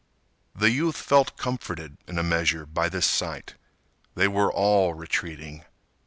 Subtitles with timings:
[0.55, 3.53] The youth felt comforted in a measure by this sight.
[4.15, 5.63] They were all retreating.